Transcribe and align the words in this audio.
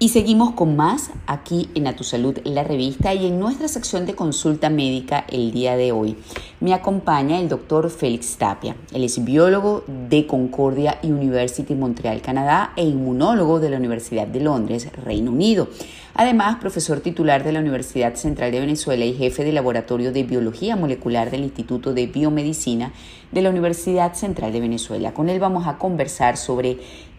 Y 0.00 0.10
seguimos 0.10 0.52
con 0.52 0.76
más 0.76 1.10
aquí 1.26 1.70
en 1.74 1.88
A 1.88 1.96
Tu 1.96 2.04
Salud, 2.04 2.38
la 2.44 2.62
revista, 2.62 3.14
y 3.14 3.26
en 3.26 3.40
nuestra 3.40 3.66
sección 3.66 4.06
de 4.06 4.14
consulta 4.14 4.70
médica 4.70 5.24
el 5.28 5.50
día 5.50 5.76
de 5.76 5.90
hoy. 5.90 6.16
Me 6.60 6.72
acompaña 6.72 7.40
el 7.40 7.48
doctor 7.48 7.90
Félix 7.90 8.36
Tapia. 8.36 8.76
Él 8.92 9.02
es 9.02 9.24
biólogo 9.24 9.82
de 9.88 10.28
Concordia 10.28 11.00
University 11.02 11.74
Montreal, 11.74 12.22
Canadá, 12.22 12.72
e 12.76 12.84
inmunólogo 12.84 13.58
de 13.58 13.70
la 13.70 13.76
Universidad 13.78 14.28
de 14.28 14.38
Londres, 14.38 14.88
Reino 15.04 15.32
Unido. 15.32 15.66
Además, 16.14 16.58
profesor 16.60 17.00
titular 17.00 17.42
de 17.42 17.52
la 17.52 17.60
Universidad 17.60 18.14
Central 18.14 18.52
de 18.52 18.60
Venezuela 18.60 19.04
y 19.04 19.14
jefe 19.14 19.44
del 19.44 19.56
Laboratorio 19.56 20.12
de 20.12 20.22
Biología 20.22 20.76
Molecular 20.76 21.30
del 21.30 21.42
Instituto 21.42 21.92
de 21.92 22.06
Biomedicina 22.06 22.92
de 23.32 23.42
la 23.42 23.50
Universidad 23.50 24.14
Central 24.14 24.52
de 24.52 24.60
Venezuela. 24.60 25.12
Con 25.12 25.28
él 25.28 25.38
vamos 25.38 25.66
a 25.66 25.78
conversar 25.78 26.36
sobre 26.36 26.78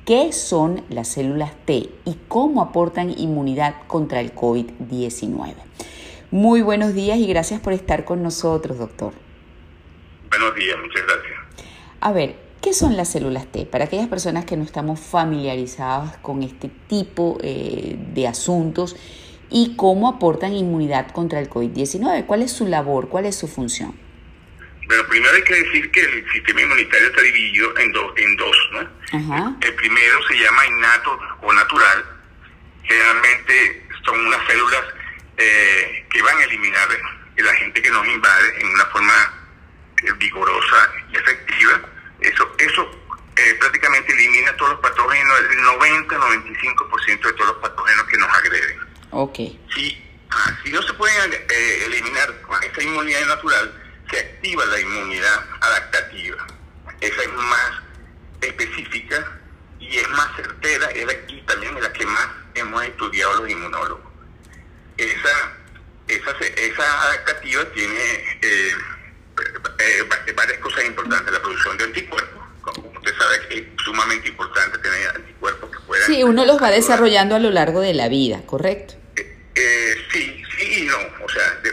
¿Qué 0.10 0.34
son 0.34 0.82
las 0.90 1.08
células 1.08 1.52
T 1.66 1.88
y 2.04 2.16
cómo 2.28 2.64
aportan 2.64 3.12
inmunidad 3.12 3.76
contra 3.86 4.22
el 4.22 4.34
COVID-19? 4.34 5.54
Muy 6.32 6.64
buenos 6.64 6.96
días 6.96 7.20
y 7.20 7.28
gracias 7.28 7.62
por 7.62 7.74
estar 7.74 8.06
con 8.06 8.24
nosotros, 8.24 8.80
doctor. 8.80 9.14
Buenos 10.32 10.56
días, 10.56 10.78
muchas 10.82 11.04
gracias. 11.04 11.68
A 12.00 12.12
ver, 12.12 12.38
¿qué 12.60 12.74
son 12.74 12.98
las 12.98 13.10
células 13.10 13.46
T? 13.52 13.68
Para 13.68 13.86
aquellas 13.86 14.08
personas 14.08 14.46
que 14.46 14.58
no 14.58 14.64
estamos 14.64 15.00
familiarizadas 15.00 16.18
con 16.18 16.42
este 16.42 16.72
tipo 16.88 17.38
eh, 17.44 17.96
de 18.12 18.28
asuntos 18.28 18.96
y 19.52 19.76
cómo 19.76 20.08
aportan 20.08 20.54
inmunidad 20.54 21.12
contra 21.12 21.40
el 21.40 21.52
COVID-19. 21.52 22.26
¿Cuál 22.26 22.42
es 22.42 22.52
su 22.52 22.66
labor? 22.66 23.10
¿Cuál 23.10 23.28
es 23.28 23.36
su 23.36 23.48
función? 23.48 24.09
Bueno, 24.90 25.06
primero 25.06 25.36
hay 25.36 25.44
que 25.44 25.54
decir 25.54 25.92
que 25.92 26.02
el 26.02 26.32
sistema 26.32 26.62
inmunitario 26.62 27.10
está 27.10 27.22
dividido 27.22 27.78
en, 27.78 27.94
en 28.16 28.36
dos, 28.38 28.58
¿no? 28.72 29.58
El 29.62 29.76
primero 29.76 30.28
se 30.28 30.34
llama 30.34 30.66
innato 30.66 31.20
o 31.42 31.54
natural. 31.54 32.06
Generalmente 32.82 33.88
son 34.04 34.26
unas 34.26 34.44
células 34.48 34.84
eh, 35.38 36.08
que 36.10 36.24
van 36.24 36.36
a 36.40 36.44
eliminar 36.44 36.88
el 37.36 37.48
agente 37.48 37.84
que 37.84 37.92
nos 37.92 38.08
invade 38.08 38.62
en 38.62 38.68
una 38.68 38.86
forma 38.88 39.14
eh, 40.02 40.12
vigorosa 40.18 40.92
y 41.14 41.18
efectiva. 41.18 41.82
Eso, 42.22 42.52
eso 42.58 42.92
eh, 43.36 43.56
prácticamente 43.60 44.12
elimina 44.12 44.58
todos 44.58 44.72
los 44.72 44.80
patógenos, 44.80 45.40
el 45.52 45.60
90-95% 45.66 47.22
de 47.28 47.34
todos 47.34 47.48
los 47.48 47.58
patógenos 47.58 48.06
que 48.06 48.18
nos 48.18 48.30
agreden. 48.38 48.80
Ok. 49.12 49.38
Si, 49.76 50.04
ah, 50.32 50.58
si 50.64 50.72
no 50.72 50.82
se 50.82 50.94
pueden 50.96 51.32
eliminar 51.86 52.42
con 52.42 52.64
esta 52.64 52.82
inmunidad 52.82 53.28
natural, 53.28 53.89
se 54.10 54.20
activa 54.20 54.66
la 54.66 54.80
inmunidad 54.80 55.46
adaptativa. 55.62 56.48
Esa 57.02 57.22
es 57.22 57.34
más 57.34 57.72
específica 58.42 59.40
y 59.80 59.98
es 59.98 60.10
más 60.10 60.36
certera 60.36 60.90
y 60.94 61.42
también 61.42 61.76
es 61.78 61.84
la 61.84 61.94
que 61.94 62.06
más 62.06 62.28
hemos 62.56 62.84
estudiado 62.84 63.42
los 63.42 63.50
inmunólogos. 63.50 64.12
Esa, 64.98 65.56
esa, 66.08 66.32
esa 66.42 67.04
adaptativa 67.04 67.66
tiene 67.74 68.04
eh, 68.42 68.72
eh, 69.80 70.34
varias 70.36 70.60
cosas 70.60 70.86
importantes. 70.86 71.32
La 71.32 71.42
producción 71.42 71.78
de 71.78 71.84
anticuerpos, 71.86 72.44
como 72.62 72.90
usted 72.90 73.14
sabe, 73.18 73.36
es 73.50 73.64
sumamente 73.84 74.28
importante 74.28 74.78
tener 74.80 75.10
anticuerpos 75.16 75.72
que 75.72 75.80
puedan... 75.86 76.08
Sí, 76.08 76.24
uno 76.24 76.46
los 76.46 76.62
va 76.62 76.72
desarrollando 76.72 77.36
a 77.36 77.40
lo 77.40 77.50
largo 77.50 77.80
de 77.80 77.94
la 77.94 78.10
vida, 78.10 78.42
¿correcto? 78.46 78.96
Eh, 79.16 79.96
sí, 80.12 80.44
sí 80.58 80.82
y 80.82 80.86
no. 80.86 80.98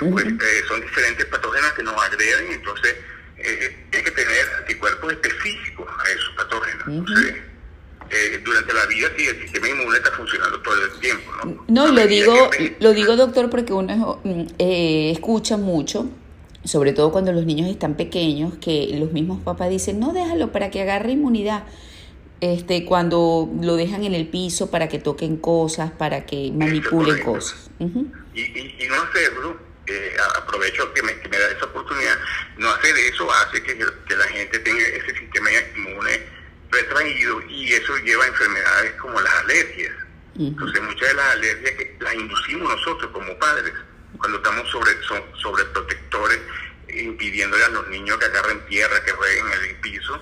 Después, 0.01 0.27
eh, 0.27 0.63
son 0.69 0.81
diferentes 0.81 1.25
patógenos 1.27 1.73
que 1.73 1.83
nos 1.83 1.95
agreden, 2.03 2.53
entonces 2.53 2.97
eh, 3.39 3.77
hay 3.93 4.03
que 4.03 4.11
tener 4.11 4.47
anticuerpos 4.59 5.13
específicos 5.13 5.87
a 5.89 6.11
esos 6.11 6.35
patógenos. 6.37 7.11
Eh, 8.09 8.41
durante 8.45 8.73
la 8.73 8.87
vida 8.87 9.09
sí 9.17 9.27
el 9.27 9.43
sistema 9.43 9.69
inmune 9.69 9.99
está 9.99 10.13
funcionando 10.13 10.61
todo 10.63 10.75
el 10.85 11.01
tiempo, 11.01 11.33
¿no? 11.45 11.65
No, 11.67 11.93
lo 11.93 12.07
digo, 12.07 12.51
lo 12.79 12.93
digo 12.93 13.17
doctor 13.17 13.51
porque 13.51 13.73
uno 13.73 14.21
eh, 14.59 15.11
escucha 15.13 15.57
mucho, 15.57 16.09
sobre 16.63 16.93
todo 16.93 17.11
cuando 17.11 17.33
los 17.33 17.45
niños 17.45 17.69
están 17.69 17.97
pequeños, 17.97 18.55
que 18.59 18.97
los 18.99 19.13
mismos 19.13 19.43
papás 19.43 19.71
dicen, 19.71 19.99
no 19.99 20.13
déjalo 20.13 20.53
para 20.53 20.71
que 20.71 20.83
agarre 20.83 21.13
inmunidad 21.13 21.65
este, 22.41 22.85
cuando 22.85 23.51
lo 23.61 23.75
dejan 23.75 24.05
en 24.05 24.15
el 24.15 24.29
piso 24.29 24.71
para 24.71 24.89
que 24.89 25.01
toquen 25.01 25.37
cosas, 25.37 25.91
para 25.91 26.27
que 26.27 26.53
manipulen 26.53 27.25
cosas. 27.25 27.71
y, 27.81 28.41
y, 28.41 28.89
no 28.89 29.03
hacerlo, 29.03 29.57
eh, 29.87 30.17
aprovecho 30.37 30.93
que 30.93 31.03
me, 31.03 31.13
da 31.15 31.51
esa 31.51 31.67
oportunidad, 31.67 32.19
no 32.59 32.71
hacer 32.71 32.97
eso 32.97 33.31
hace 33.33 33.63
que, 33.63 33.77
que, 33.77 34.17
la 34.17 34.27
gente 34.29 34.59
tenga 34.61 34.83
ese 34.83 35.17
sistema 35.17 35.51
inmune 35.75 36.27
retraído 36.71 37.41
y 37.43 37.73
eso 37.73 37.97
lleva 37.99 38.25
a 38.25 38.29
enfermedades 38.29 38.93
como 38.95 39.21
las 39.21 39.35
alergias. 39.35 39.93
Entonces 40.39 40.83
muchas 40.83 41.09
de 41.09 41.15
las 41.15 41.27
alergias 41.33 41.71
que 41.73 41.97
las 42.01 42.15
inducimos 42.15 42.69
nosotros 42.69 43.11
como 43.13 43.39
padres 43.39 43.73
cuando 44.19 44.37
estamos 44.39 44.69
sobre, 44.71 44.93
sobre 45.41 45.65
protectores 45.67 46.41
impidiéndole 46.89 47.65
a 47.65 47.69
los 47.69 47.89
niños 47.89 48.19
que 48.19 48.27
agarren 48.27 48.67
tierra, 48.67 49.03
que 49.05 49.13
rueguen 49.13 49.47
en 49.53 49.65
el 49.71 49.77
piso 49.77 50.21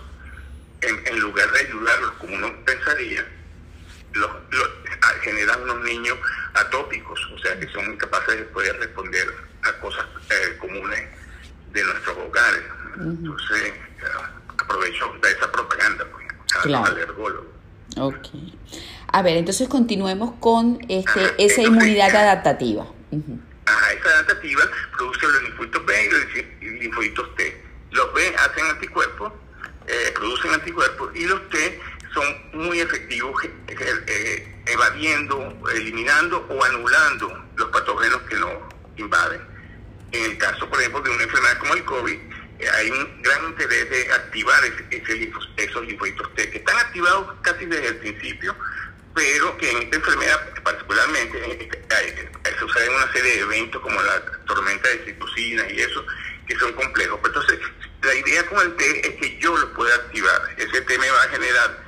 en, 0.80 1.20
lugar 1.20 1.50
de 1.53 1.60
ayudarlos 1.60 2.12
como 2.12 2.34
uno 2.34 2.53
pensaría, 2.64 3.26
los, 4.12 4.30
generan 5.22 5.62
unos 5.62 5.80
niños 5.80 6.19
atópicos, 6.54 7.20
o 7.32 7.38
sea, 7.38 7.58
que 7.58 7.69
son 7.69 7.92
incapaces 7.92 8.36
de 8.36 8.44
poder 8.44 8.76
responder 8.78 9.34
a 9.64 9.80
cosas 9.80 10.04
eh, 10.30 10.56
comunes 10.58 11.00
de 11.72 11.84
nuestros 11.84 12.16
hogares. 12.19 12.62
Entonces, 12.97 13.72
aprovecho 14.48 15.12
de 15.22 15.30
esa 15.30 15.50
propaganda, 15.50 16.06
pues, 16.12 16.26
claro. 16.62 17.47
Ok. 17.97 18.28
A 19.08 19.22
ver, 19.22 19.36
entonces 19.36 19.69
continuemos 19.69 20.34
con 20.41 20.78
este, 20.88 21.34
esa 21.38 21.62
inmunidad 21.62 22.14
adaptativa. 22.14 22.86
esa 23.10 24.08
adaptativa 24.08 24.62
produce 24.97 25.26
los 25.26 25.42
linfocitos 25.42 25.86
B 25.86 26.04
y 26.04 26.10
los 26.10 26.80
linfocitos 26.80 27.34
T. 27.36 27.64
Los 27.91 28.12
B 28.12 28.34
hacen 28.36 28.66
anticuerpos 28.66 29.32
eh, 29.86 30.12
producen 30.14 30.54
anticuerpos 30.54 31.14
y 31.14 31.26
los 31.26 31.47
T 31.50 31.80
son 32.14 32.24
muy 32.54 32.80
efectivos 32.80 33.44
eh, 33.44 33.50
eh, 33.69 34.62
evadiendo, 34.66 35.53
eliminando 35.74 36.47
o 36.48 36.64
anulando 36.64 37.44
los 37.56 37.69
patógenos 37.69 38.22
que 38.22 38.36
nos 38.36 38.53
invaden. 38.97 39.42
En 40.14 40.30
el 40.30 40.38
caso, 40.38 40.70
por 40.70 40.78
ejemplo, 40.78 41.00
de 41.00 41.10
una 41.10 41.25
enfermedad 41.25 41.58
como 41.58 41.75
el 41.75 41.84
COVID, 41.84 42.19
hay 42.72 42.91
un 42.91 43.22
gran 43.22 43.47
interés 43.47 43.91
de 43.91 44.12
activar 44.12 44.62
esos 45.56 45.86
linfocitos 45.86 46.34
T, 46.36 46.50
que 46.50 46.58
están 46.58 46.76
activados 46.78 47.34
casi 47.42 47.66
desde 47.66 47.88
el 47.88 47.97
principio, 47.97 48.56
pero 49.12 49.58
que 49.58 49.69
en 49.72 49.82
esta 49.82 49.97
enfermedad 49.97 50.62
particularmente 50.62 51.69
se 52.44 52.58
suceden 52.58 52.94
una 52.94 53.12
serie 53.12 53.32
de 53.32 53.41
eventos 53.41 53.82
como 53.82 54.00
la 54.00 54.24
tormenta 54.47 54.88
de 54.88 55.04
citocinas 55.04 55.72
y 55.72 55.80
eso, 55.80 56.06
que 56.47 56.56
son 56.60 56.72
complejos. 56.74 57.19
Entonces, 57.24 57.58
la 58.03 58.14
idea 58.14 58.47
con 58.47 58.60
el 58.60 58.76
T 58.76 59.08
es 59.08 59.14
que 59.16 59.38
yo 59.41 59.56
lo 59.56 59.74
pueda 59.74 59.97
activar. 59.97 60.54
Ese 60.56 60.80
T 60.80 60.98
me 60.98 61.10
va 61.10 61.22
a 61.24 61.28
generar 61.28 61.84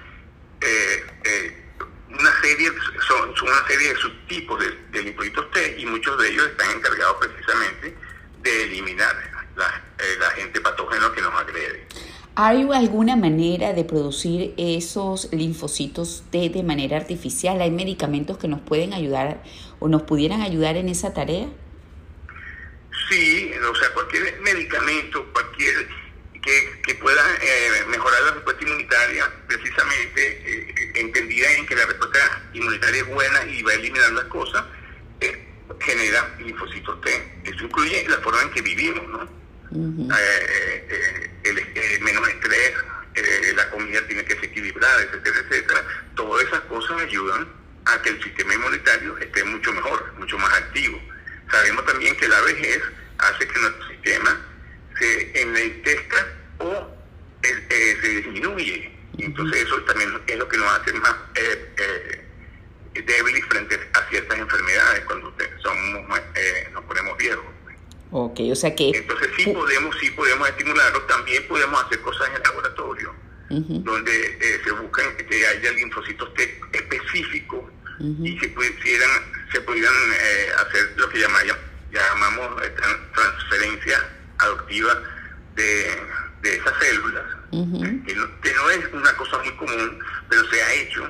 eh, 0.63 1.07
eh, 1.23 1.65
una 2.09 2.41
serie, 2.41 2.73
son, 3.07 3.35
una 3.41 3.67
serie 3.69 3.95
de 3.95 4.01
subtipos 4.01 4.59
de, 4.59 5.01
de, 5.01 5.13
T 5.53 5.75
y 5.79 5.87
muchos 5.87 6.19
de 6.19 6.29
ellos 6.29 6.49
están 6.49 6.73
encargados 6.73 7.19
precisamente 7.21 8.06
de 8.47 8.65
eliminar 8.65 9.15
la, 9.57 9.83
el 9.99 10.23
agente 10.23 10.61
patógeno 10.61 11.13
que 11.13 11.21
nos 11.21 11.35
agrede. 11.35 11.87
¿Hay 12.35 12.69
alguna 12.75 13.17
manera 13.17 13.73
de 13.73 13.85
producir 13.85 14.53
esos 14.59 15.33
linfocitos 15.33 16.25
T 16.31 16.51
de 16.51 16.63
manera 16.63 16.99
artificial? 16.99 17.61
¿Hay 17.63 17.71
medicamentos 17.71 18.37
que 18.37 18.47
nos 18.47 18.61
pueden 18.61 18.93
ayudar 18.93 19.43
o 19.79 19.89
nos 19.89 20.03
pudieran 20.03 20.43
ayudar 20.43 20.77
en 20.77 20.91
esa 20.91 21.15
tarea? 21.15 21.49
Sí, 23.09 23.51
o 23.71 23.75
sea, 23.75 23.89
cualquier 23.95 24.41
medicamento, 24.43 25.25
cualquier 25.33 25.89
que, 26.83 26.95
pueda 26.95 27.23
eh, 27.43 27.85
mejorar 27.89 28.23
la 28.23 28.31
respuesta 28.33 28.65
inmunitaria, 28.65 29.33
precisamente 29.49 30.43
eh, 30.45 30.93
entendida 30.95 31.53
en 31.53 31.67
que 31.67 31.75
la 31.75 31.87
respuesta 31.87 32.19
inmunitaria 32.53 33.01
es 33.03 33.09
buena 33.09 33.45
y 33.47 33.63
va 33.63 33.73
a 33.73 33.75
eliminar 33.75 34.13
las 34.13 34.25
cosas, 34.25 34.63
eh, 34.63 34.76
genera 35.87 36.35
linfocitos 36.39 37.01
T. 37.01 37.41
Eso 37.45 37.65
incluye 37.65 38.07
la 38.09 38.19
forma 38.19 38.43
en 38.43 38.51
que 38.51 38.63
vivimos, 38.63 39.09
¿no? 39.09 39.37
el, 41.45 42.01
menos 42.01 42.29
estrés, 42.29 42.73
la 43.55 43.71
comida 43.71 44.07
tiene 44.07 44.25
que 44.25 44.35
ser 44.35 44.45
equilibrada, 44.45 45.03
etcétera, 45.03 45.39
etcétera. 45.41 45.85
Todas 46.15 46.47
esas 46.47 46.61
cosas 46.61 47.01
ayudan 47.03 47.49
a 47.87 48.03
que 48.03 48.11
el 48.11 48.23
sistema 48.23 48.55
inmunitario 48.55 49.17
esté 49.19 49.45
mucho 49.45 49.73
mejor, 49.73 50.13
mucho 50.19 50.39
más 50.39 50.53
activo. 50.53 51.01
Sabemos 51.51 51.87
también 51.87 52.17
que 52.17 52.29
la 52.29 52.41
vejez 52.43 52.83
hace 53.19 53.47
que 53.47 53.59
nuestro 53.61 53.89
sistema 53.89 54.41
se 54.99 55.43
enlentezca 55.43 56.27
o 56.59 56.97
eh, 57.43 57.99
se 58.01 58.09
disminuye. 58.09 58.93
Entonces 59.19 59.63
eso 59.63 59.81
también 59.83 60.21
es 60.27 60.37
lo 60.37 60.49
que 60.49 60.59
nos 60.59 60.81
hace 60.81 60.93
más 60.95 61.15
eh, 61.37 61.75
eh, 61.79 62.26
débiles 63.03 63.45
frente 63.47 63.79
a 63.95 64.09
ciertas 64.09 64.39
enfermedades 64.39 65.05
cuando 65.05 65.35
somos, 65.63 66.19
eh, 66.35 66.69
nos 66.73 66.85
ponemos 66.85 67.17
viejos. 67.19 67.45
Ok, 68.11 68.41
o 68.51 68.55
sea 68.55 68.75
que... 68.75 68.91
Entonces 68.91 69.29
sí 69.37 69.51
podemos, 69.51 69.97
sí 70.01 70.11
podemos 70.11 70.49
estimularlo, 70.49 71.03
también 71.03 71.47
podemos 71.49 71.85
hacer 71.85 72.01
cosas 72.01 72.29
en 72.29 72.37
el 72.37 72.43
laboratorio, 72.43 73.15
donde 73.49 74.61
se 74.65 74.71
buscan 74.73 75.17
que 75.17 75.47
haya 75.47 75.73
linfocitos 75.73 76.31
específicos 76.73 77.65
y 78.01 78.39
se 78.39 78.49
pudieran, 78.49 79.11
se 79.53 79.61
pudieran 79.63 79.95
eh, 80.21 80.49
hacer 80.59 80.93
lo 80.97 81.09
que 81.09 81.19
llamamos, 81.19 81.57
llamamos 81.91 82.63
eh, 82.63 82.75
transferencia 83.15 84.09
adoptiva 84.39 85.03
de, 85.55 85.97
de 86.43 86.57
esas 86.57 86.75
células, 86.79 87.25
que, 87.51 88.15
no, 88.15 88.41
que, 88.41 88.55
no, 88.55 88.71
es 88.71 88.93
una 88.93 89.17
cosa 89.17 89.39
muy 89.39 89.53
común, 89.57 89.99
pero 90.29 90.49
se 90.51 90.63
ha 90.63 90.75
hecho, 90.75 91.09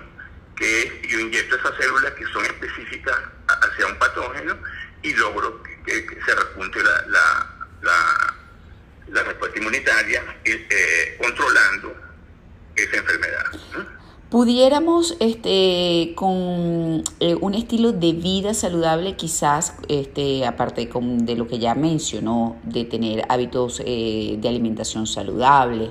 que 0.57 1.03
yo 1.09 1.21
inyecto 1.21 1.57
esas 1.57 1.77
células 1.77 2.13
que 2.15 2.25
son 2.27 2.45
específicas 2.47 3.17
hacia 3.47 3.87
un 3.87 3.99
patógeno 3.99 4.59
y 5.03 5.15
logro 5.15 5.63
que, 5.63 6.07
se 6.25 6.35
repunte 6.35 6.83
la, 6.83 7.07
la, 7.83 8.35
la, 9.09 9.23
respuesta 9.23 9.59
inmunitaria 9.59 10.23
eh, 10.45 11.17
controlando 11.21 11.95
esa 12.75 12.97
enfermedad 12.97 13.47
pudiéramos 14.31 15.17
este, 15.21 16.13
con 16.17 17.05
eh, 17.21 17.37
un 17.41 17.55
estilo 17.55 17.93
de 17.93 18.13
vida 18.13 18.55
saludable, 18.55 19.17
quizás, 19.17 19.75
este, 19.89 20.45
aparte 20.45 20.89
de 20.89 21.37
lo 21.37 21.47
que 21.47 21.59
ya 21.59 21.75
mencionó, 21.75 22.57
de 22.65 22.85
tener 22.85 23.25
hábitos 23.29 23.81
eh, 23.85 24.37
de 24.41 24.49
alimentación 24.49 25.07
saludable, 25.07 25.91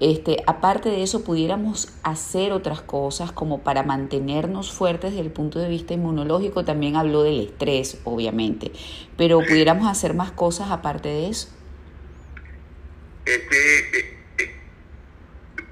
este, 0.00 0.38
aparte 0.46 0.88
de 0.88 1.02
eso, 1.02 1.22
pudiéramos 1.24 1.88
hacer 2.02 2.52
otras 2.52 2.80
cosas 2.80 3.32
como 3.32 3.60
para 3.60 3.82
mantenernos 3.82 4.72
fuertes 4.72 5.10
desde 5.12 5.24
el 5.24 5.30
punto 5.30 5.58
de 5.58 5.68
vista 5.68 5.94
inmunológico. 5.94 6.64
También 6.64 6.96
habló 6.96 7.22
del 7.22 7.40
estrés, 7.40 7.98
obviamente, 8.04 8.72
pero 9.16 9.38
pudiéramos 9.38 9.86
hacer 9.86 10.14
más 10.14 10.32
cosas 10.32 10.70
aparte 10.70 11.08
de 11.10 11.28
eso. 11.28 11.48
Este, 13.24 14.13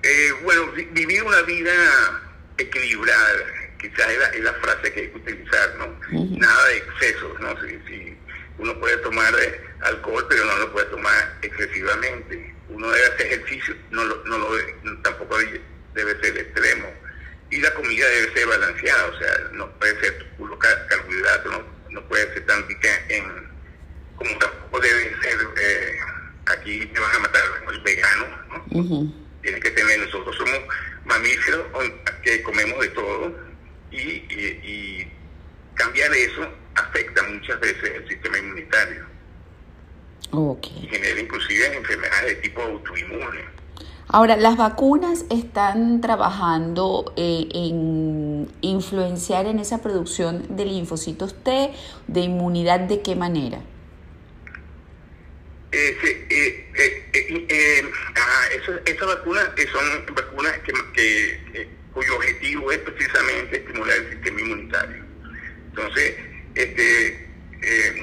eh, 0.02 0.32
bueno, 0.42 0.72
vivir 0.92 1.22
una 1.22 1.42
vida 1.42 1.72
equilibrada, 2.58 3.44
quizás 3.80 4.10
es 4.34 4.40
la, 4.40 4.52
frase 4.54 4.92
que 4.92 5.00
hay 5.00 5.08
que 5.10 5.16
utilizar, 5.16 5.76
¿no? 5.78 6.38
Nada 6.38 6.68
de 6.68 6.76
excesos, 6.78 7.40
¿no? 7.40 7.54
Si, 7.62 8.16
uno 8.58 8.78
puede 8.78 8.96
tomar 8.98 9.32
eh, 9.40 9.60
alcohol, 9.80 10.26
pero 10.28 10.44
no 10.44 10.56
lo 10.58 10.72
puede 10.72 10.86
tomar 10.86 11.38
excesivamente. 11.42 12.54
Uno 12.68 12.90
debe 12.90 13.06
hacer 13.06 13.26
ejercicio, 13.26 13.74
no 13.90 14.04
lo, 14.04 14.24
no 14.24 14.38
lo 14.38 14.48
tampoco 15.02 15.36
debe 15.94 16.20
ser 16.20 16.38
extremo. 16.38 16.88
Y 17.50 17.60
la 17.60 17.72
comida 17.74 18.06
debe 18.08 18.32
ser 18.34 18.46
balanceada, 18.46 19.06
o 19.06 19.18
sea, 19.18 19.38
no 19.52 19.70
puede 19.78 20.00
ser 20.00 20.26
puro 20.36 20.58
carbohidrato, 20.58 21.50
no, 21.50 21.62
no 21.90 22.08
puede 22.08 22.32
ser 22.34 22.46
tan 22.46 22.66
rica 22.68 22.88
en, 23.08 23.24
como 24.16 24.38
tampoco 24.38 24.80
debe 24.80 25.14
ser, 25.22 25.38
eh, 25.60 25.98
aquí 26.46 26.86
te 26.86 27.00
van 27.00 27.16
a 27.16 27.18
matar 27.18 27.42
el 27.70 27.80
vegano, 27.80 28.26
¿no? 28.48 29.21
Tiene 29.42 29.60
que 29.60 29.70
tener, 29.70 30.00
nosotros 30.00 30.36
somos 30.36 30.58
mamíferos 31.04 31.66
que 32.22 32.42
comemos 32.42 32.80
de 32.80 32.88
todo 32.88 33.34
y, 33.90 35.06
cambiar 35.74 36.12
eso 36.14 36.46
afecta 36.74 37.22
muchas 37.24 37.58
veces 37.60 37.92
el 37.96 38.08
sistema 38.08 38.38
inmunitario. 38.38 39.06
Okay. 40.30 40.84
Y 40.84 40.86
genera 40.86 41.20
inclusive 41.20 41.76
enfermedades 41.76 42.36
de 42.36 42.42
tipo 42.42 42.62
autoinmune. 42.62 43.40
Ahora, 44.08 44.36
las 44.36 44.56
vacunas 44.56 45.24
están 45.30 46.00
trabajando 46.02 47.12
eh, 47.16 47.48
en 47.54 48.48
influenciar 48.60 49.46
en 49.46 49.58
esa 49.58 49.80
producción 49.80 50.54
de 50.54 50.66
linfocitos 50.66 51.34
T, 51.42 51.72
de 52.06 52.20
inmunidad, 52.20 52.80
¿de 52.80 53.00
qué 53.00 53.16
manera? 53.16 53.60
Eh, 55.72 55.96
eh, 56.28 57.10
eh, 57.14 57.92
ah, 58.14 58.48
esas 58.84 59.06
vacunas 59.06 59.48
son 59.72 60.14
vacunas 60.14 60.58
que, 60.58 61.68
cuyo 61.94 62.16
objetivo 62.16 62.70
es 62.70 62.78
precisamente 62.80 63.56
estimular 63.56 63.96
el 63.96 64.10
sistema 64.10 64.40
inmunitario. 64.42 65.02
Entonces, 65.70 66.14
este, 66.54 67.26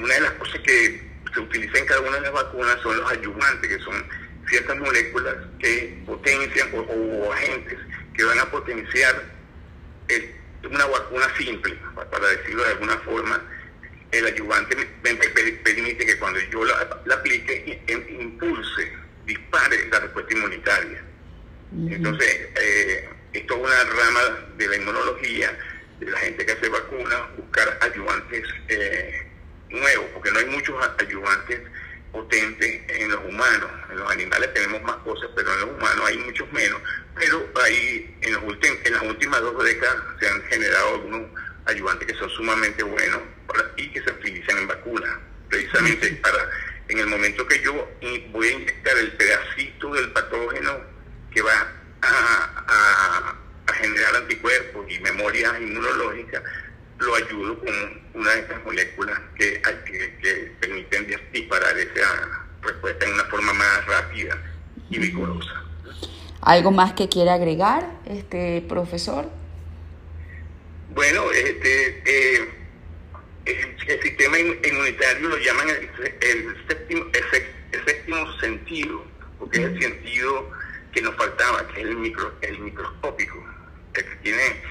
una 0.00 0.14
de 0.14 0.20
las 0.20 0.32
cosas 0.32 0.60
que 0.62 1.00
se 1.32 1.40
utiliza 1.40 1.78
en 1.78 1.86
cada 1.86 2.00
una 2.00 2.16
de 2.16 2.20
las 2.22 2.32
vacunas 2.32 2.80
son 2.82 2.96
los 2.96 3.12
ayudantes, 3.12 3.70
que 3.70 3.84
son 3.84 4.04
ciertas 4.48 4.76
moléculas 4.76 5.36
que 5.60 6.02
potencian 6.06 6.70
o, 6.74 7.32
agentes 7.32 7.78
que 8.14 8.24
van 8.24 8.38
a 8.40 8.50
potenciar 8.50 9.14
una 10.68 10.86
vacuna 10.86 11.26
simple, 11.38 11.78
para 11.94 12.26
decirlo 12.26 12.64
de 12.64 12.70
alguna 12.70 12.98
forma, 12.98 13.40
el 14.12 14.26
ayudante 14.26 14.76
me, 14.76 15.14
permite 15.14 16.06
que 16.06 16.18
cuando 16.18 16.40
yo 16.50 16.64
la, 16.64 17.00
aplique, 17.14 17.80
impulse, 18.18 18.92
dispare 19.24 19.88
la 19.88 20.00
respuesta 20.00 20.34
inmunitaria. 20.34 21.04
Entonces, 21.88 22.48
eh, 22.60 23.08
esto 23.32 23.54
es 23.54 23.60
una 23.60 23.84
rama 23.84 24.20
de 24.56 24.66
la 24.66 24.76
inmunología, 24.76 25.56
de 26.00 26.10
la 26.10 26.18
gente 26.18 26.44
que 26.44 26.52
hace 26.52 26.68
vacunas, 26.68 27.36
buscar 27.36 27.78
ayudantes 27.80 28.42
eh, 28.68 29.26
nuevos, 29.68 30.06
porque 30.14 30.32
no 30.32 30.38
hay 30.40 30.46
muchos 30.46 30.74
ayudantes 30.98 31.60
potentes 32.10 32.82
en 32.88 33.12
los 33.12 33.24
humanos. 33.24 33.70
En 33.90 33.98
los 33.98 34.10
animales 34.10 34.52
tenemos 34.52 34.82
más 34.82 34.96
cosas, 34.96 35.30
pero 35.36 35.52
en 35.54 35.60
los 35.60 35.70
humanos 35.70 36.04
hay 36.08 36.18
muchos 36.18 36.52
menos. 36.52 36.80
Pero 37.14 37.48
ahí, 37.64 38.16
en, 38.22 38.32
los 38.32 38.42
en 38.42 38.92
las 38.92 39.02
últimas 39.02 39.40
dos 39.40 39.64
décadas, 39.64 39.96
se 40.18 40.28
han 40.28 40.42
generado 40.46 40.94
algunos 40.94 41.30
ayudantes 41.66 42.08
que 42.08 42.14
son 42.14 42.28
sumamente 42.30 42.82
buenos 42.82 43.20
y 43.76 43.88
que 43.90 44.02
se 44.02 44.10
utilizan 44.10 44.58
en 44.58 44.66
vacunas, 44.68 45.18
precisamente 45.48 46.10
para 46.22 46.48
en 46.88 46.98
el 46.98 47.06
momento 47.06 47.46
que 47.46 47.60
yo 47.62 47.88
voy 48.32 48.48
a 48.48 48.52
inyectar 48.52 48.98
el 48.98 49.12
pedacito 49.12 49.92
del 49.94 50.10
patógeno 50.10 50.80
que 51.32 51.42
va 51.42 51.72
a, 52.02 53.36
generar 53.74 54.16
anticuerpos 54.16 54.84
y 54.90 54.98
memoria 54.98 55.58
inmunológica, 55.58 56.42
lo 56.98 57.14
ayudo 57.14 57.58
con 57.60 58.02
una 58.12 58.30
de 58.32 58.40
estas 58.40 58.62
moléculas 58.64 59.18
que, 59.36 59.62
que, 59.62 60.52
permiten 60.60 61.06
disparar 61.32 61.78
esa 61.78 62.28
respuesta 62.60 63.06
en 63.06 63.14
una 63.14 63.24
forma 63.24 63.54
más 63.54 63.86
rápida 63.86 64.36
y 64.90 64.98
vigorosa. 64.98 65.64
¿Algo 66.50 66.72
más 66.72 66.94
que 66.94 67.08
quiera 67.08 67.34
agregar, 67.34 67.88
este 68.06 68.60
profesor? 68.68 69.30
Bueno, 70.92 71.30
este, 71.30 72.02
eh, 72.04 72.48
el, 73.44 74.02
sistema 74.02 74.36
inmunitario 74.36 75.28
lo 75.28 75.38
llaman 75.38 75.68
el, 75.68 76.56
séptimo, 76.66 77.04
el, 77.12 77.84
séptimo 77.86 78.40
sentido, 78.40 79.04
porque 79.38 79.58
es 79.58 79.64
el 79.64 79.80
sentido 79.80 80.50
que 80.90 81.02
nos 81.02 81.14
faltaba, 81.14 81.68
que 81.68 81.82
es 81.82 81.86
el, 81.86 81.96
micro, 81.96 82.34
el 82.40 82.58
microscópico, 82.58 83.44
el 83.94 84.04
que, 84.04 84.16
tiene, 84.16 84.62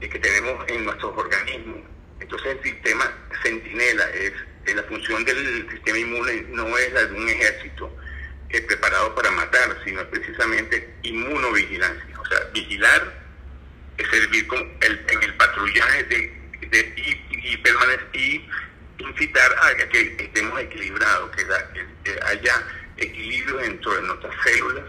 el 0.00 0.10
que 0.10 0.18
tenemos 0.18 0.64
en 0.66 0.86
nuestros 0.86 1.16
organismos. 1.16 1.78
Entonces 2.18 2.56
el 2.56 2.62
sistema 2.64 3.16
sentinela 3.44 4.10
es, 4.10 4.32
la 4.74 4.82
función 4.82 5.24
del 5.24 5.70
sistema 5.70 5.98
inmune 5.98 6.46
no 6.48 6.76
es 6.76 6.92
la 6.92 7.06
de 7.06 7.14
un 7.14 7.28
ejército 7.28 7.92
eh, 8.50 8.60
preparado 8.62 9.14
para 9.14 9.30
matar, 9.30 9.76
sino 9.84 10.04
precisamente 10.08 10.94
inmunovigilancia, 11.02 12.20
o 12.20 12.26
sea, 12.26 12.40
vigilar 12.52 13.28
servir 14.10 14.46
con 14.46 14.58
el, 14.80 15.04
en 15.08 15.22
el 15.22 15.34
patrullaje 15.34 16.04
de, 16.04 16.38
y, 17.44 17.56
permanecer 17.58 18.06
y 18.12 18.48
incitar 18.98 19.52
a 19.58 19.88
que 19.88 20.16
estemos 20.18 20.60
equilibrados, 20.60 21.30
que, 21.36 22.18
haya 22.22 22.62
equilibrio 22.96 23.58
dentro 23.58 23.94
de 23.94 24.02
nuestras 24.02 24.34
células 24.44 24.84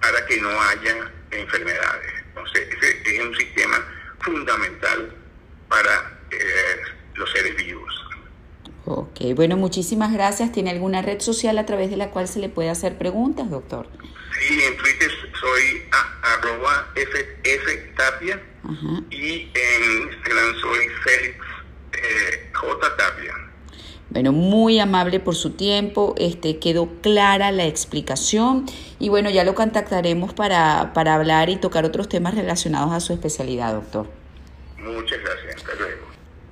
para 0.00 0.26
que 0.26 0.40
no 0.40 0.62
haya 0.62 1.10
enfermedades. 1.30 2.12
Entonces, 2.28 2.68
ese 2.76 3.16
es 3.16 3.20
un 3.20 3.36
sistema 3.36 3.84
fundamental 4.20 5.14
para 5.68 6.18
eh, 6.30 6.82
los 7.14 7.30
seres 7.32 7.56
vivos. 7.56 8.05
Ok, 8.88 9.34
bueno, 9.34 9.56
muchísimas 9.56 10.12
gracias. 10.12 10.52
¿Tiene 10.52 10.70
alguna 10.70 11.02
red 11.02 11.20
social 11.20 11.58
a 11.58 11.66
través 11.66 11.90
de 11.90 11.96
la 11.96 12.10
cual 12.10 12.28
se 12.28 12.38
le 12.38 12.48
puede 12.48 12.70
hacer 12.70 12.96
preguntas, 12.96 13.50
doctor? 13.50 13.88
Sí, 14.38 14.60
en 14.62 14.76
Twitter 14.76 15.10
soy 15.40 15.82
arroba 16.22 16.86
F, 16.94 17.92
Tapia 17.96 18.40
y 19.10 19.50
en 19.54 20.02
Instagram 20.02 20.54
soy 20.60 20.86
Félix 21.02 21.36
eh, 21.94 22.50
J 22.52 22.96
Tapia. 22.96 23.32
Bueno, 24.10 24.30
muy 24.30 24.78
amable 24.78 25.18
por 25.18 25.34
su 25.34 25.50
tiempo, 25.50 26.14
este 26.16 26.60
quedó 26.60 26.88
clara 27.02 27.50
la 27.50 27.66
explicación 27.66 28.66
y 29.00 29.08
bueno, 29.08 29.30
ya 29.30 29.42
lo 29.42 29.56
contactaremos 29.56 30.32
para, 30.32 30.92
para 30.94 31.16
hablar 31.16 31.50
y 31.50 31.56
tocar 31.56 31.84
otros 31.84 32.08
temas 32.08 32.36
relacionados 32.36 32.92
a 32.92 33.00
su 33.00 33.12
especialidad, 33.12 33.74
doctor. 33.74 34.06
Muchas 34.78 35.18
gracias, 35.20 35.55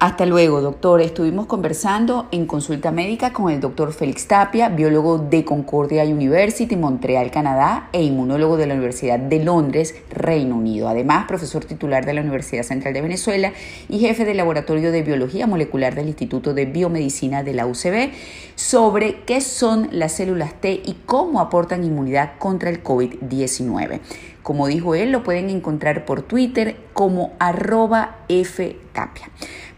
hasta 0.05 0.27
luego. 0.27 0.61
Doctor. 0.61 1.01
Estuvimos 1.01 1.47
conversando 1.47 2.27
en 2.31 2.45
consulta 2.45 2.91
médica 2.91 3.33
con 3.33 3.51
el 3.51 3.59
doctor 3.59 3.95
Félix 3.95 4.29
Tapia, 4.29 4.69
biólogo 4.69 5.17
de 5.17 5.47
Concordia 5.47 6.05
University, 6.05 6.77
Montreal, 6.77 7.31
Canadá, 7.31 7.89
e 7.91 8.03
inmunólogo 8.03 8.59
de 8.59 8.67
la 8.67 8.75
Universidad 8.75 9.19
de 9.19 9.43
Londres, 9.43 9.95
Reino 10.11 10.57
Unido. 10.57 10.89
Además, 10.89 11.25
profesor 11.27 11.65
titular 11.65 12.05
de 12.05 12.13
la 12.13 12.21
Universidad 12.21 12.65
Central 12.65 12.93
de 12.93 13.01
Venezuela 13.01 13.55
y 13.89 13.99
jefe 13.99 14.27
del 14.27 14.37
Laboratorio 14.37 14.93
de 14.93 15.01
Biología 15.01 15.47
Molecular 15.47 15.95
del 15.95 16.09
Instituto 16.09 16.53
de 16.53 16.67
Biomedicina 16.67 17.43
de 17.43 17.55
la 17.55 17.65
UCB, 17.65 18.11
sobre 18.57 19.23
qué 19.25 19.41
son 19.41 19.89
las 19.91 20.13
células 20.13 20.53
T 20.61 20.83
y 20.85 20.99
cómo 21.07 21.41
aportan 21.41 21.83
inmunidad 21.83 22.33
contra 22.39 22.69
el 22.69 22.85
COVID-19. 22.85 24.01
Como 24.43 24.67
dijo 24.67 24.95
él, 24.95 25.13
lo 25.13 25.25
pueden 25.25 25.49
encontrar 25.49 26.05
por 26.05 26.21
Twitter 26.21 26.77
como 26.93 27.33
arroba 27.39 28.19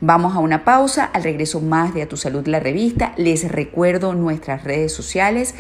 Vamos 0.01 0.37
a 0.37 0.41
una 0.41 0.65
pausa, 0.65 1.05
al 1.05 1.23
regreso 1.23 1.61
más 1.61 1.95
de 1.95 2.03
A 2.03 2.09
Tu 2.09 2.17
Salud 2.17 2.47
la 2.47 2.61
revista. 2.61 3.13
Les 3.17 3.51
recuerdo 3.51 4.15
nuestras 4.15 4.65
redes 4.65 4.93
sociales. 4.93 5.55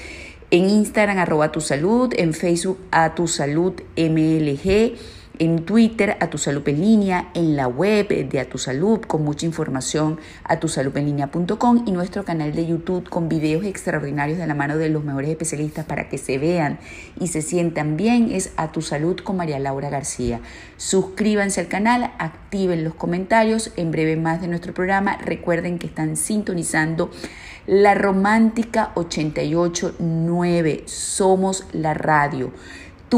En 0.50 0.70
Instagram 0.70 1.18
arroba 1.18 1.50
tu 1.50 1.60
salud, 1.60 2.12
en 2.16 2.32
Facebook 2.32 2.78
a 2.92 3.14
tu 3.14 3.26
salud 3.26 3.74
MLG 3.96 5.15
en 5.38 5.64
Twitter 5.64 6.16
a 6.20 6.28
tu 6.28 6.38
salud 6.38 6.66
en 6.68 6.80
línea, 6.80 7.28
en 7.34 7.56
la 7.56 7.68
web 7.68 8.08
de 8.08 8.40
A 8.40 8.48
Tu 8.48 8.58
Salud 8.58 9.00
con 9.00 9.24
mucha 9.24 9.46
información 9.46 10.18
a 10.44 10.58
tusaludenlinea.com 10.58 11.84
y 11.86 11.92
nuestro 11.92 12.24
canal 12.24 12.54
de 12.54 12.66
YouTube 12.66 13.08
con 13.08 13.28
videos 13.28 13.64
extraordinarios 13.64 14.38
de 14.38 14.46
la 14.46 14.54
mano 14.54 14.76
de 14.76 14.88
los 14.88 15.04
mejores 15.04 15.30
especialistas 15.30 15.84
para 15.84 16.08
que 16.08 16.18
se 16.18 16.38
vean 16.38 16.78
y 17.18 17.28
se 17.28 17.42
sientan 17.42 17.96
bien 17.96 18.30
es 18.32 18.52
A 18.56 18.72
Tu 18.72 18.82
Salud 18.82 19.18
con 19.20 19.36
María 19.36 19.58
Laura 19.58 19.90
García. 19.90 20.40
Suscríbanse 20.76 21.60
al 21.60 21.68
canal, 21.68 22.12
activen 22.18 22.84
los 22.84 22.94
comentarios, 22.94 23.72
en 23.76 23.90
breve 23.90 24.16
más 24.16 24.40
de 24.40 24.48
nuestro 24.48 24.74
programa. 24.74 25.16
Recuerden 25.18 25.78
que 25.78 25.86
están 25.86 26.16
sintonizando 26.16 27.10
la 27.66 27.94
Romántica 27.94 28.92
889. 28.94 30.84
Somos 30.86 31.66
la 31.72 31.94
radio 31.94 32.52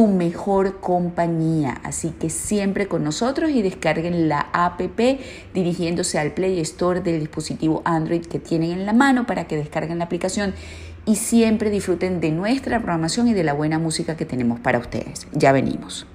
mejor 0.07 0.81
compañía. 0.81 1.81
Así 1.83 2.11
que 2.11 2.31
siempre 2.31 2.87
con 2.87 3.05
nosotros 3.05 3.50
y 3.50 3.62
descarguen 3.62 4.28
la 4.28 4.49
app 4.52 4.81
dirigiéndose 5.55 6.19
al 6.19 6.33
Play 6.33 6.61
Store 6.61 7.00
del 7.00 7.21
dispositivo 7.21 7.83
Android 7.85 8.25
que 8.26 8.38
tienen 8.38 8.73
en 8.73 8.87
la 8.87 8.93
mano 8.93 9.26
para 9.26 9.47
que 9.47 9.57
descarguen 9.57 9.99
la 9.99 10.05
aplicación 10.05 10.55
y 11.07 11.17
siempre 11.17 11.71
disfruten 11.71 12.21
de 12.21 12.31
nuestra 12.31 12.78
programación 12.78 13.28
y 13.28 13.35
de 13.35 13.45
la 13.45 13.55
buena 13.55 13.78
música 13.78 14.17
que 14.17 14.26
tenemos 14.26 14.61
para 14.61 14.78
ustedes. 14.78 15.26
Ya 15.33 15.52
venimos. 15.52 16.07